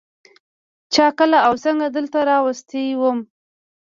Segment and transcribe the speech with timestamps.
[0.93, 3.19] چا کله او څنگه دلته راوستى وم.